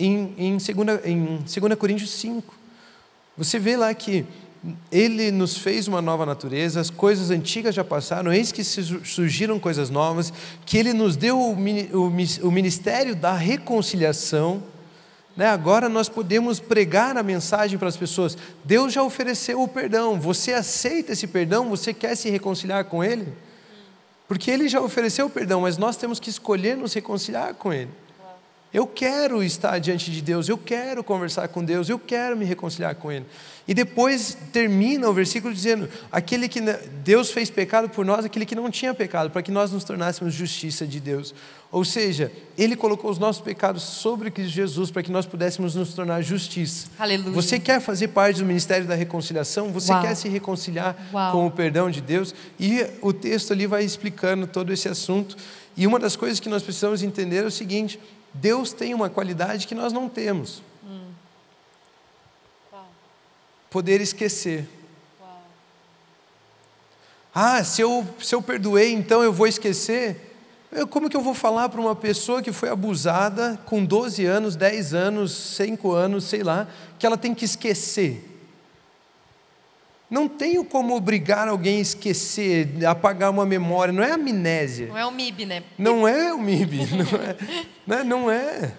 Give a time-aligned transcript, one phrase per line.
[0.00, 0.68] em, em, 2,
[1.04, 2.54] em 2 Coríntios 5.
[3.36, 4.26] Você vê lá que
[4.92, 9.88] ele nos fez uma nova natureza, as coisas antigas já passaram, eis que surgiram coisas
[9.88, 10.32] novas,
[10.66, 14.62] que ele nos deu o ministério da reconciliação.
[15.36, 15.46] Né?
[15.46, 18.36] Agora nós podemos pregar a mensagem para as pessoas.
[18.64, 21.70] Deus já ofereceu o perdão, você aceita esse perdão?
[21.70, 23.32] Você quer se reconciliar com Ele?
[24.28, 27.90] Porque Ele já ofereceu o perdão, mas nós temos que escolher nos reconciliar com Ele.
[28.72, 32.94] Eu quero estar diante de Deus, eu quero conversar com Deus, eu quero me reconciliar
[32.94, 33.26] com Ele.
[33.66, 36.60] E depois termina o versículo dizendo: aquele que
[37.04, 40.34] Deus fez pecado por nós, aquele que não tinha pecado, para que nós nos tornássemos
[40.34, 41.34] justiça de Deus.
[41.72, 45.94] Ou seja, Ele colocou os nossos pecados sobre Cristo Jesus para que nós pudéssemos nos
[45.94, 46.88] tornar justiça.
[46.98, 47.32] Aleluia.
[47.32, 49.72] Você quer fazer parte do ministério da reconciliação?
[49.72, 50.02] Você Uau.
[50.02, 51.32] quer se reconciliar Uau.
[51.32, 52.34] com o perdão de Deus?
[52.58, 55.36] E o texto ali vai explicando todo esse assunto.
[55.76, 58.00] E uma das coisas que nós precisamos entender é o seguinte:
[58.32, 60.62] Deus tem uma qualidade que nós não temos.
[63.70, 64.68] Poder esquecer.
[67.32, 70.30] Ah, se eu, se eu perdoei, então eu vou esquecer?
[70.72, 74.56] Eu, como que eu vou falar para uma pessoa que foi abusada com 12 anos,
[74.56, 76.68] 10 anos, 5 anos, sei lá,
[76.98, 78.29] que ela tem que esquecer?
[80.10, 84.88] Não tenho como obrigar alguém a esquecer, apagar uma memória, não é amnésia.
[84.88, 85.62] Não é o MIB, né?
[85.78, 87.36] Não é o MIB, não é.
[87.86, 88.04] né?
[88.04, 88.72] Não é.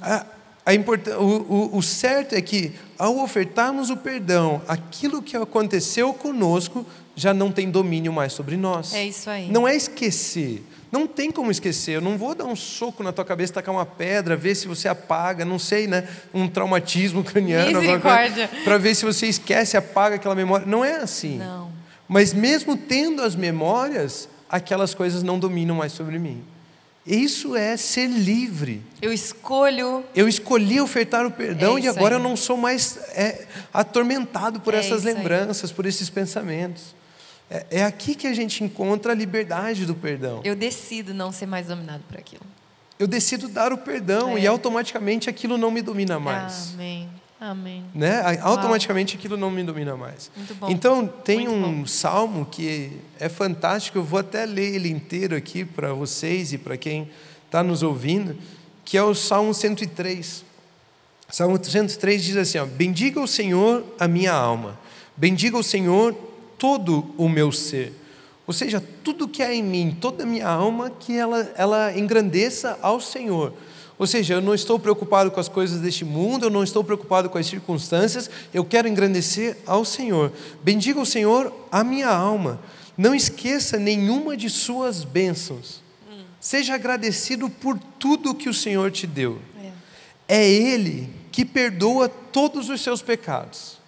[0.00, 0.26] A,
[0.64, 1.04] a import...
[1.08, 6.86] o, o, o certo é que, ao ofertarmos o perdão, aquilo que aconteceu conosco
[7.16, 8.94] já não tem domínio mais sobre nós.
[8.94, 9.50] É isso aí.
[9.50, 10.62] Não é esquecer.
[10.92, 11.92] Não tem como esquecer.
[11.92, 14.88] Eu não vou dar um soco na tua cabeça, tacar uma pedra, ver se você
[14.88, 16.08] apaga, não sei, né?
[16.34, 17.78] Um traumatismo craniano,
[18.64, 20.66] para ver se você esquece, apaga aquela memória.
[20.66, 21.38] Não é assim.
[21.38, 21.70] Não.
[22.08, 26.42] Mas mesmo tendo as memórias, aquelas coisas não dominam mais sobre mim.
[27.06, 28.82] Isso é ser livre.
[29.00, 30.04] Eu escolho.
[30.14, 32.20] Eu escolhi ofertar o perdão É e agora aí.
[32.20, 35.14] eu não sou mais é, atormentado por É essas isso aí.
[35.14, 36.94] lembranças, por esses pensamentos.
[37.50, 40.40] É, é aqui que a gente encontra a liberdade do perdão.
[40.44, 42.42] Eu decido não ser mais dominado por aquilo.
[42.98, 44.42] Eu decido dar o perdão É.
[44.42, 46.72] e automaticamente aquilo não me domina mais.
[46.74, 47.08] Amém.
[47.40, 47.84] Amém.
[47.94, 48.20] Né?
[48.42, 50.30] Automaticamente aquilo não me domina mais.
[50.36, 50.68] Muito bom.
[50.70, 51.86] Então, tem Muito um bom.
[51.86, 56.76] salmo que é fantástico, eu vou até ler ele inteiro aqui para vocês e para
[56.76, 57.10] quem
[57.46, 58.36] está nos ouvindo,
[58.84, 60.44] que é o Salmo 103.
[61.30, 64.78] Salmo 103 diz assim: ó, Bendiga o Senhor a minha alma,
[65.16, 66.14] bendiga o Senhor
[66.60, 67.94] todo o meu ser.
[68.46, 72.78] Ou seja, tudo que há em mim, toda a minha alma, que ela, ela engrandeça
[72.82, 73.54] ao Senhor.
[73.98, 77.30] Ou seja, eu não estou preocupado com as coisas deste mundo, eu não estou preocupado
[77.30, 80.32] com as circunstâncias, eu quero engrandecer ao Senhor.
[80.62, 82.60] Bendiga o Senhor a minha alma.
[82.96, 85.80] Não esqueça nenhuma de suas bênçãos.
[86.38, 89.38] Seja agradecido por tudo que o Senhor te deu.
[90.26, 93.79] É Ele que perdoa todos os seus pecados.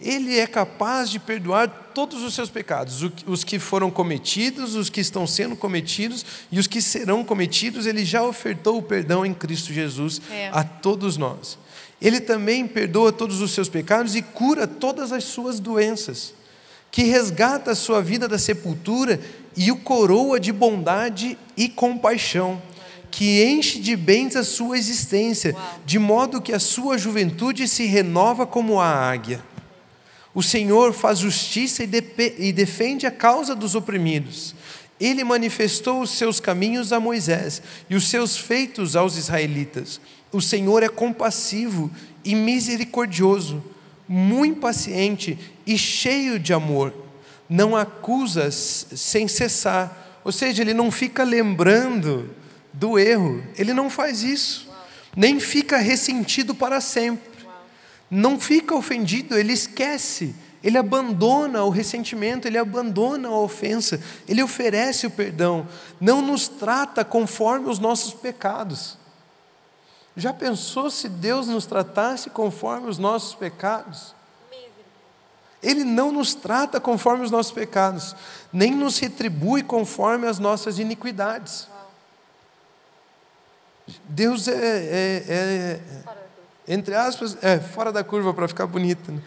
[0.00, 5.00] Ele é capaz de perdoar todos os seus pecados, os que foram cometidos, os que
[5.00, 9.72] estão sendo cometidos e os que serão cometidos, ele já ofertou o perdão em Cristo
[9.72, 10.48] Jesus É.
[10.52, 11.58] a todos nós.
[12.00, 16.32] Ele também perdoa todos os seus pecados e cura todas as suas doenças,
[16.90, 19.20] que resgata a sua vida da sepultura
[19.54, 22.62] e o coroa de bondade e compaixão,
[23.10, 28.46] que enche de bens a sua existência, de modo que a sua juventude se renova
[28.46, 29.44] como a águia.
[30.34, 34.54] O Senhor faz justiça e, defende a causa dos oprimidos.
[35.00, 40.00] Ele manifestou os seus caminhos a Moisés e os seus feitos aos israelitas.
[40.30, 41.90] O Senhor é compassivo
[42.24, 43.64] e misericordioso,
[44.06, 46.94] muito paciente e cheio de amor.
[47.48, 50.20] Não acusa sem cessar.
[50.22, 52.30] Ou seja, ele não fica lembrando
[52.72, 53.42] do erro.
[53.56, 54.68] Ele não faz isso.
[55.16, 57.29] Nem fica ressentido para sempre
[58.10, 65.06] não fica ofendido, ele esquece, ele abandona o ressentimento, ele abandona a ofensa, ele oferece
[65.06, 65.66] o perdão,
[66.00, 68.98] não nos trata conforme os nossos pecados.
[70.16, 74.14] Já pensou se Deus nos tratasse conforme os nossos pecados?
[75.62, 78.16] Ele não nos trata conforme os nossos pecados,
[78.52, 81.68] nem nos retribui conforme as nossas iniquidades.
[84.08, 85.80] Deus é, é- é-
[86.68, 89.10] entre aspas, é fora da curva para ficar bonito.
[89.12, 89.20] né?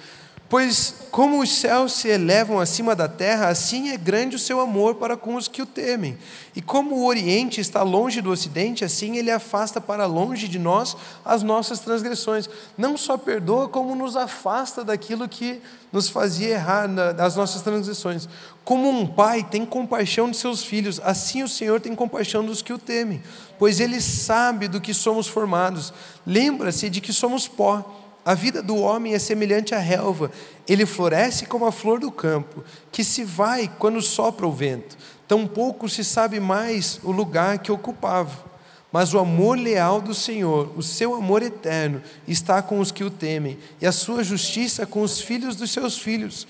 [0.53, 4.93] Pois como os céus se elevam acima da terra, assim é grande o seu amor
[4.93, 6.15] para com os que o temem.
[6.55, 10.95] E como o Oriente está longe do Ocidente, assim ele afasta para longe de nós
[11.25, 12.47] as nossas transgressões.
[12.77, 15.59] Não só perdoa, como nos afasta daquilo que
[15.91, 18.29] nos fazia errar das nossas transgressões.
[18.63, 22.73] Como um pai tem compaixão de seus filhos, assim o Senhor tem compaixão dos que
[22.73, 23.23] o temem,
[23.57, 25.91] pois ele sabe do que somos formados.
[26.23, 28.02] Lembra-se de que somos pó.
[28.25, 30.31] A vida do homem é semelhante à relva,
[30.67, 34.97] ele floresce como a flor do campo, que se vai quando sopra o vento.
[35.27, 38.53] Tampouco se sabe mais o lugar que ocupava.
[38.93, 43.09] Mas o amor leal do Senhor, o seu amor eterno, está com os que o
[43.09, 46.47] temem, e a sua justiça com os filhos dos seus filhos,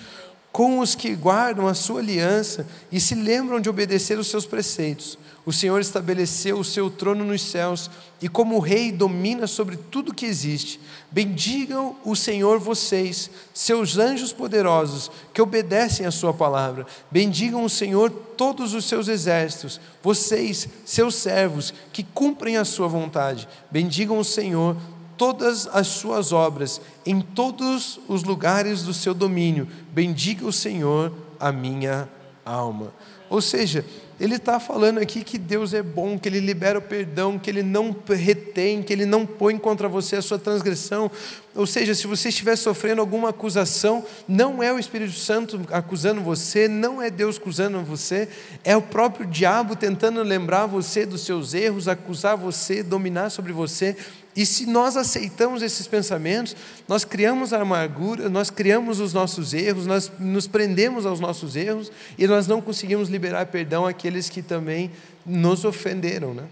[0.54, 5.18] com os que guardam a sua aliança e se lembram de obedecer os seus preceitos.
[5.46, 7.90] O Senhor estabeleceu o seu trono nos céus
[8.22, 10.80] e, como rei, domina sobre tudo que existe.
[11.12, 16.86] Bendigam o Senhor vocês, seus anjos poderosos, que obedecem a Sua palavra.
[17.12, 23.50] Bendigam o Senhor todos os seus exércitos, vocês, seus servos, que cumprem a Sua vontade.
[23.70, 24.78] Bendigam o Senhor
[25.24, 29.66] todas as suas obras, em todos os lugares do seu domínio.
[29.94, 32.10] Bendiga o Senhor a minha
[32.46, 32.94] alma.
[33.30, 33.86] Ou seja,
[34.20, 37.64] ele está falando aqui que Deus é bom, que Ele libera o perdão, que Ele
[37.64, 41.10] não retém, que Ele não põe contra você a sua transgressão.
[41.56, 46.68] Ou seja, se você estiver sofrendo alguma acusação, não é o Espírito Santo acusando você,
[46.68, 48.28] não é Deus acusando você,
[48.64, 53.96] é o próprio diabo tentando lembrar você dos seus erros, acusar você, dominar sobre você.
[54.36, 56.56] E se nós aceitamos esses pensamentos,
[56.88, 61.92] nós criamos a amargura, nós criamos os nossos erros, nós nos prendemos aos nossos erros
[62.18, 64.90] e nós não conseguimos liberar perdão àqueles que também
[65.24, 66.46] nos ofenderam, né?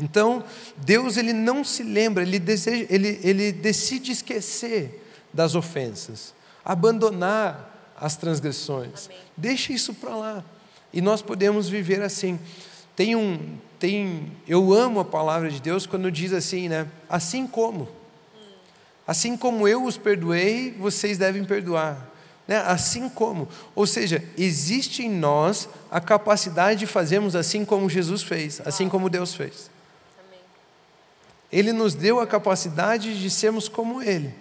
[0.00, 0.42] Então,
[0.78, 8.16] Deus ele não se lembra, ele, deseja, ele, ele decide esquecer das ofensas, abandonar as
[8.16, 9.10] transgressões.
[9.36, 10.44] Deixa isso para lá.
[10.92, 12.38] E nós podemos viver assim.
[12.96, 16.88] Tem um, tem, eu amo a palavra de Deus quando diz assim, né?
[17.08, 17.88] Assim como,
[19.06, 22.08] assim como eu os perdoei, vocês devem perdoar.
[22.48, 22.56] Né?
[22.66, 28.60] Assim como, ou seja, existe em nós a capacidade de fazermos assim como Jesus fez,
[28.64, 29.70] assim como Deus fez.
[31.52, 34.34] Ele nos deu a capacidade de sermos como Ele.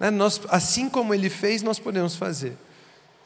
[0.00, 0.10] Né?
[0.10, 2.56] Nós, assim como Ele fez, nós podemos fazer.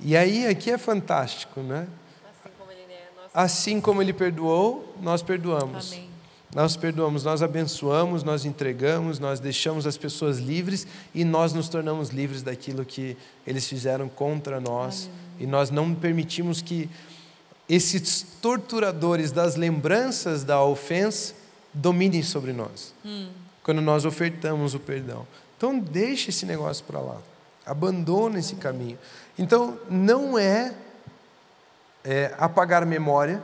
[0.00, 1.88] E aí aqui é fantástico, né?
[2.25, 5.93] Assim como ele é, Assim como Ele perdoou, nós perdoamos.
[5.93, 6.08] Amém.
[6.55, 12.08] Nós perdoamos, nós abençoamos, nós entregamos, nós deixamos as pessoas livres e nós nos tornamos
[12.08, 13.16] livres daquilo que
[13.46, 15.11] eles fizeram contra nós.
[15.38, 16.88] E nós não permitimos que
[17.69, 21.34] esses torturadores das lembranças da ofensa
[21.72, 22.94] dominem sobre nós.
[23.62, 25.26] Quando nós ofertamos o perdão.
[25.56, 27.18] Então, deixe esse negócio para lá.
[27.66, 28.98] Abandona esse caminho.
[29.38, 30.74] Então, não é,
[32.04, 33.42] é apagar memória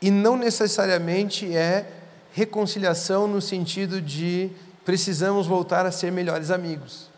[0.00, 1.86] e não necessariamente é
[2.32, 4.50] reconciliação no sentido de
[4.84, 7.10] precisamos voltar a ser melhores amigos.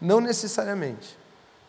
[0.00, 1.16] Não necessariamente.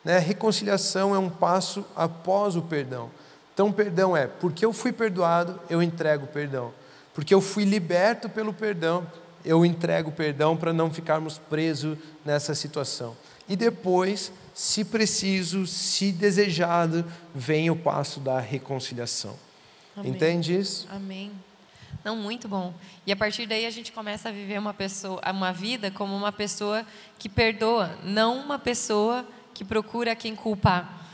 [0.04, 0.18] Né?
[0.18, 3.12] Reconciliação é um passo após o perdão.
[3.54, 6.74] Então, perdão é porque eu fui perdoado, eu entrego o perdão.
[7.14, 9.06] Porque eu fui liberto pelo perdão,
[9.44, 13.16] eu entrego o perdão para não ficarmos presos nessa situação.
[13.50, 19.36] E depois, se preciso, se desejado, vem o passo da reconciliação.
[19.96, 20.12] Amém.
[20.12, 20.88] Entende isso?
[20.90, 21.32] Amém.
[22.04, 22.74] Não, muito bom.
[23.06, 26.32] E a partir daí a gente começa a viver uma pessoa, uma vida como uma
[26.32, 26.86] pessoa
[27.20, 31.08] que perdoa, não uma pessoa que procura quem culpar.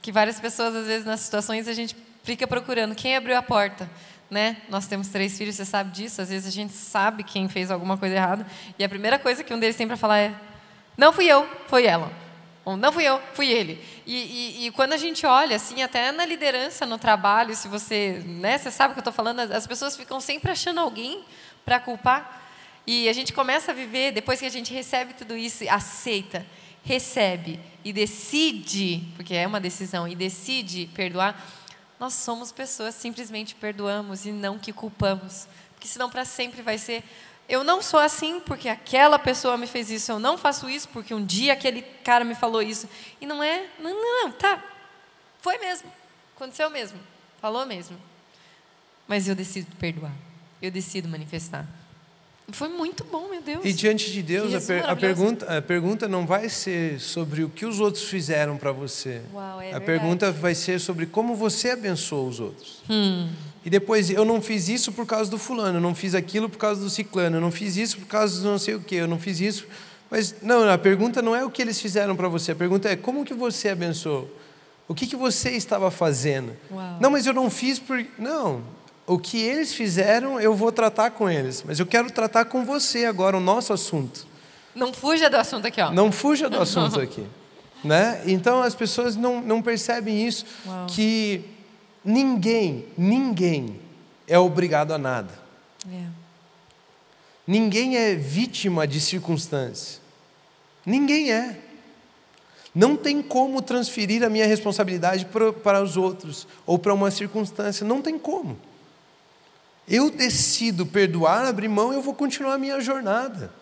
[0.00, 1.94] Que várias pessoas às vezes nas situações a gente
[2.24, 3.88] fica procurando quem abriu a porta,
[4.32, 4.56] né?
[4.70, 6.22] Nós temos três filhos, você sabe disso.
[6.22, 8.46] Às vezes a gente sabe quem fez alguma coisa errada
[8.78, 10.34] e a primeira coisa que um deles tem para falar é:
[10.96, 12.10] não fui eu, foi ela.
[12.64, 13.84] Ou não fui eu, fui ele.
[14.06, 18.22] E, e, e, quando a gente olha, assim, até na liderança, no trabalho, se você,
[18.24, 21.24] né, você sabe o que eu estou falando, as, as pessoas ficam sempre achando alguém
[21.64, 22.40] para culpar.
[22.86, 26.46] E a gente começa a viver, depois que a gente recebe tudo isso, aceita,
[26.84, 31.36] recebe e decide, porque é uma decisão, e decide perdoar,
[32.02, 35.46] nós somos pessoas, simplesmente perdoamos e não que culpamos.
[35.72, 37.04] Porque senão para sempre vai ser
[37.48, 41.14] eu não sou assim porque aquela pessoa me fez isso, eu não faço isso porque
[41.14, 42.88] um dia aquele cara me falou isso.
[43.20, 44.60] E não é, não, não, não, tá.
[45.40, 45.92] Foi mesmo.
[46.34, 46.98] Aconteceu mesmo.
[47.40, 47.96] Falou mesmo.
[49.06, 50.12] Mas eu decido perdoar.
[50.60, 51.68] Eu decido manifestar.
[52.50, 53.60] Foi muito bom, meu Deus.
[53.64, 57.48] E diante de Deus, a, per- a pergunta, a pergunta não vai ser sobre o
[57.48, 59.22] que os outros fizeram para você.
[59.32, 59.84] Uau, é a verdade.
[59.86, 62.82] pergunta vai ser sobre como você abençoou os outros.
[62.90, 63.28] Hum.
[63.64, 66.58] E depois, eu não fiz isso por causa do fulano, eu não fiz aquilo por
[66.58, 69.08] causa do ciclano, eu não fiz isso por causa do não sei o quê, eu
[69.08, 69.66] não fiz isso.
[70.10, 72.96] Mas não, a pergunta não é o que eles fizeram para você, a pergunta é
[72.96, 74.28] como que você abençoou?
[74.88, 76.52] O que, que você estava fazendo?
[76.70, 76.98] Uau.
[77.00, 78.04] Não, mas eu não fiz por.
[78.18, 78.62] Não.
[79.06, 81.62] O que eles fizeram, eu vou tratar com eles.
[81.66, 84.26] Mas eu quero tratar com você agora, o nosso assunto.
[84.74, 85.90] Não fuja do assunto aqui, ó.
[85.92, 87.26] Não fuja do assunto aqui.
[87.84, 88.22] Né?
[88.26, 90.86] Então as pessoas não, não percebem isso, Uau.
[90.86, 91.44] que
[92.04, 93.80] ninguém, ninguém
[94.28, 95.32] é obrigado a nada.
[95.92, 96.04] É.
[97.46, 100.00] Ninguém é vítima de circunstância.
[100.86, 101.58] Ninguém é.
[102.74, 107.84] Não tem como transferir a minha responsabilidade pro- para os outros ou para uma circunstância.
[107.86, 108.56] Não tem como.
[109.88, 113.52] Eu decido perdoar, abrir mão, eu vou continuar a minha jornada.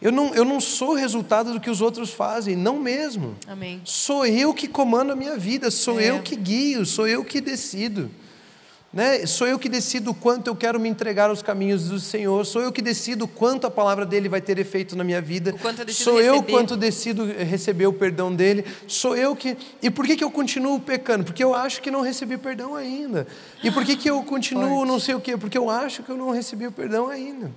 [0.00, 3.36] Eu não, eu não sou resultado do que os outros fazem, não mesmo.
[3.46, 3.80] Amém.
[3.84, 6.10] Sou eu que comando a minha vida, sou É.
[6.10, 8.10] eu que guio, sou eu que decido.
[8.94, 9.26] Né?
[9.26, 12.62] Sou eu que decido o quanto eu quero me entregar aos caminhos do Senhor, sou
[12.62, 15.50] eu que decido quanto a palavra dele vai ter efeito na minha vida.
[15.50, 16.52] Eu sou eu receber.
[16.52, 18.64] quanto decido receber o perdão dele.
[18.86, 19.56] Sou eu que.
[19.82, 21.24] E por que, que eu continuo pecando?
[21.24, 23.26] Porque eu acho que não recebi perdão ainda.
[23.64, 25.36] E por que, que eu continuo não sei o quê?
[25.36, 27.50] Porque eu acho que eu não recebi o perdão ainda.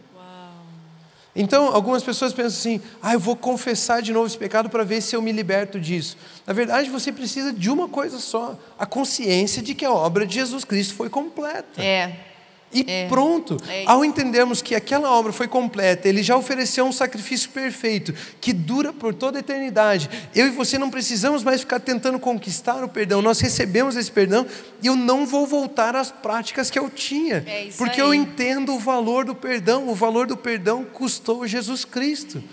[1.37, 5.01] Então, algumas pessoas pensam assim: ah, eu vou confessar de novo esse pecado para ver
[5.01, 6.17] se eu me liberto disso.
[6.45, 10.33] Na verdade, você precisa de uma coisa só: a consciência de que a obra de
[10.33, 11.81] Jesus Cristo foi completa.
[11.81, 12.26] É.
[12.73, 13.07] E É.
[13.07, 13.57] pronto.
[13.69, 13.83] É.
[13.85, 18.91] Ao entendermos que aquela obra foi completa, ele já ofereceu um sacrifício perfeito, que dura
[18.91, 20.09] por toda a eternidade.
[20.35, 23.21] Eu e você não precisamos mais ficar tentando conquistar o perdão.
[23.21, 24.45] Nós recebemos esse perdão
[24.81, 27.43] e eu não vou voltar às práticas que eu tinha.
[27.47, 28.07] É porque aí.
[28.07, 29.87] eu entendo o valor do perdão.
[29.87, 32.43] O valor do perdão custou Jesus Cristo.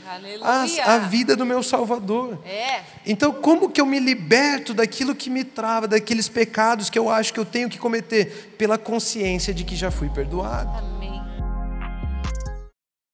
[0.43, 2.39] A, a vida do meu Salvador.
[2.47, 2.81] É.
[3.07, 7.33] Então, como que eu me liberto daquilo que me trava, daqueles pecados que eu acho
[7.33, 8.54] que eu tenho que cometer?
[8.65, 10.71] Pela consciência de que já fui perdoado.
[10.79, 11.14] Amém.